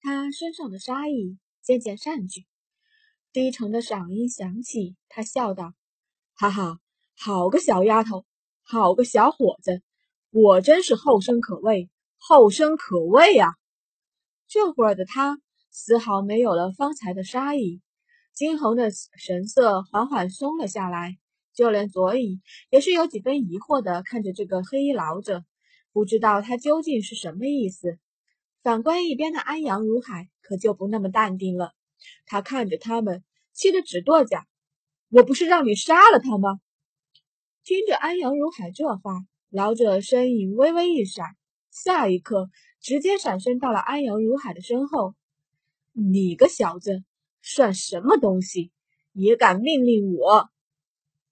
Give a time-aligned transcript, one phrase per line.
[0.00, 2.46] 他身上的杀意渐渐散去，
[3.32, 5.74] 低沉的嗓音响起，他笑道
[6.34, 6.78] ：“哈哈，
[7.16, 8.24] 好个小丫头，
[8.62, 9.82] 好个小伙子，
[10.30, 13.50] 果真是后生可畏，后生可畏啊！”
[14.46, 15.40] 这会儿的他
[15.70, 17.82] 丝毫没有了方才的杀意，
[18.32, 21.18] 惊鸿的神色缓缓松了下来，
[21.52, 22.40] 就连左影
[22.70, 25.44] 也是有几分疑惑的看着这个黑衣老者，
[25.92, 27.98] 不知道他究竟是什么意思。
[28.62, 31.72] 反观一边的安阳如海，可就不那么淡定了，
[32.26, 34.44] 他看着他们，气得直跺脚
[35.10, 36.60] ：“我不是让你杀了他吗？”
[37.64, 41.36] 听着安阳如海这话，老者身影微微一闪，
[41.70, 42.50] 下一刻。
[42.80, 45.16] 直接闪身到了安阳如海的身后。
[45.92, 47.02] 你个小子，
[47.42, 48.70] 算什么东西，
[49.12, 50.48] 也敢命令我？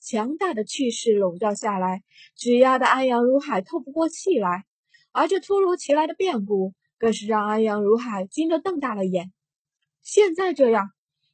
[0.00, 2.02] 强大的气势笼罩下来，
[2.34, 4.64] 只压得安阳如海透不过气来。
[5.12, 9.32] 而这突如其来的变故，更是让安阳如海惊得瞪大了眼。
[10.02, 10.90] 现在这样，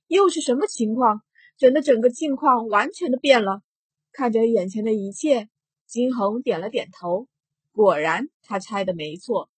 [0.07, 1.23] 又是什么情况？
[1.59, 3.63] 整的整个境况完全的变了。
[4.11, 5.49] 看着眼前的一切，
[5.87, 7.29] 金红点了点头。
[7.73, 9.49] 果然，他猜的没错。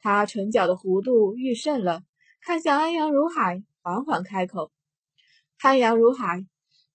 [0.00, 2.02] 他唇角的弧度愈甚了，
[2.40, 4.70] 看向安阳如海，缓缓开口
[5.58, 6.46] ：“安阳如海，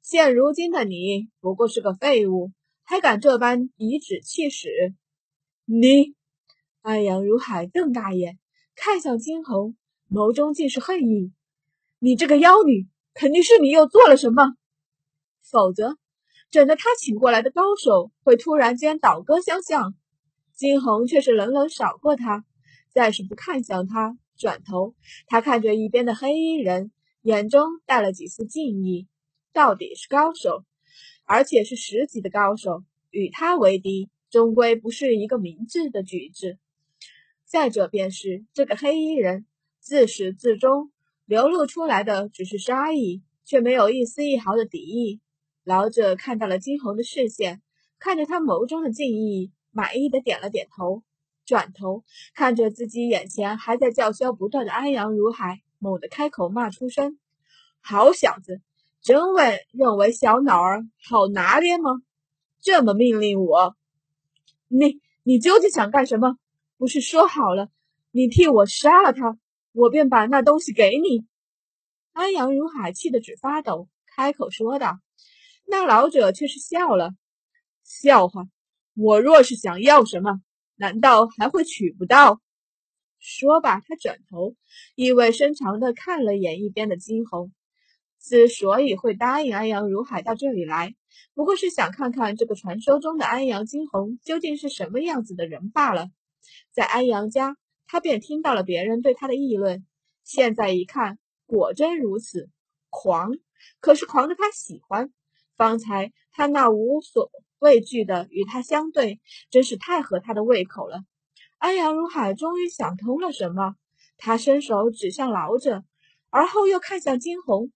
[0.01, 2.51] 现如今的你不过是个废物，
[2.83, 4.93] 还敢这般颐指气使？”
[5.65, 6.15] 你，
[6.81, 8.37] 安阳如海瞪大眼
[8.75, 9.75] 看向金红，
[10.09, 11.31] 眸中尽是恨意
[11.99, 14.55] ：“你这个妖女，肯定是你又做了什么，
[15.41, 15.97] 否则，
[16.49, 19.93] 整的他请过来的高手会突然间倒戈相向。”
[20.55, 22.45] 金红却是冷冷扫过他。
[22.93, 24.95] 再是不看向他，转头，
[25.27, 26.91] 他看着一边的黑衣人，
[27.21, 29.07] 眼中带了几丝敬意。
[29.53, 30.65] 到底是高手，
[31.25, 36.59] 而且是十级的高手，与他为敌，终归不是一个明智的举止。
[37.51, 39.45] 再者便是这个黑衣人，
[39.81, 40.89] 自始至终
[41.25, 45.19] 流露出来的只是杀意，却没有一丝一毫的敌意。
[45.65, 47.61] 老者看到了惊鸿的视线，
[47.99, 51.03] 看着他眸中的敬意，满意的点了点头。
[51.43, 57.19] 转头看着自己眼前还在叫嚣不断的安阳如海，猛地开口骂出声
[57.83, 58.61] ：“好小子，
[59.01, 61.91] 真问认为小脑儿好拿捏吗？
[62.61, 63.75] 这么命令我？
[64.69, 66.37] 你你究竟想干什么？
[66.81, 67.69] 不是说好了，
[68.09, 69.37] 你替我杀了他，
[69.71, 71.27] 我便把那东西给你？”
[72.11, 74.97] 安阳如海气得直发抖，开口说道。
[75.67, 77.11] 那老者却是笑了
[77.85, 78.47] ：“笑话，
[78.95, 80.41] 我若是想要什么？”
[80.75, 82.41] 难道还会取不到？
[83.19, 84.55] 说罢，他转头，
[84.95, 87.51] 意味深长地看了眼一边的金红。
[88.19, 90.95] 之所以会答应安阳如海到这里来，
[91.35, 96.09] 不过是想看看这个传说中的安阳金红究竟是什么样子的人罢了。
[96.71, 97.57] 在安阳家，
[97.87, 99.85] 他便听到了别人对他的议论。
[100.23, 102.49] 现在一看，果真如此，
[102.89, 103.31] 狂，
[103.79, 105.11] 可是狂的他喜欢。
[105.57, 107.31] 方才他那无所。
[107.59, 111.03] 畏惧的与他相对，真是太合他的胃口了。
[111.59, 113.75] 安阳如海终于想通了什么，
[114.17, 115.83] 他伸手指向老者，
[116.31, 117.71] 而后又看向金红：“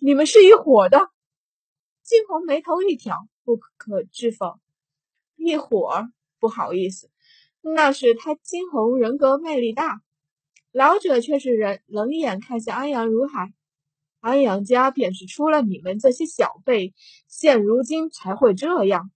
[0.00, 1.10] 你们是一伙的？”
[2.02, 4.58] 惊鸿眉头一挑，不可置否
[5.36, 6.08] ：“一伙？
[6.40, 7.10] 不好意思，
[7.62, 10.02] 那是他惊鸿人格魅力大。”
[10.72, 13.52] 老者却是冷冷眼看向安阳如海。
[14.20, 16.94] 安阳家便是出了你们这些小辈，
[17.28, 19.10] 现如今才会这样。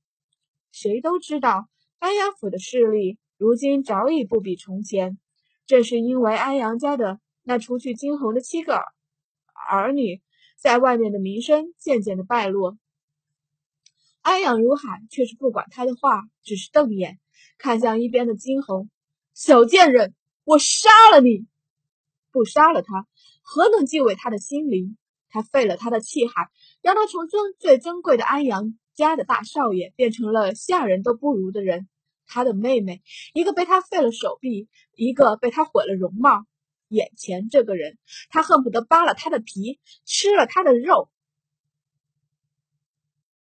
[0.70, 1.68] 谁都知道，
[1.98, 5.18] 安阳府的势力如今早已不比从前，
[5.64, 8.80] 正是因为安阳家的那除去惊鸿的七个
[9.70, 10.20] 儿女，
[10.58, 12.76] 在外面的名声渐渐的败落。
[14.20, 17.18] 安阳如海却是不管他的话，只是瞪眼
[17.58, 18.90] 看向一边的惊鸿
[19.34, 20.14] ：“小贱人，
[20.44, 21.46] 我杀了你！
[22.30, 23.06] 不杀了他！”
[23.42, 24.96] 何能继位他的心灵？
[25.28, 26.48] 他废了他的气海，
[26.82, 31.88] 让他从尊最尊贵的安阳家的大少爷变成了下人都不如的人。
[32.26, 33.02] 他的妹妹，
[33.34, 36.44] 一个被他废了手臂，一个被他毁了容貌。
[36.88, 37.98] 眼前这个人，
[38.30, 41.10] 他恨不得扒了他的皮，吃了他的肉。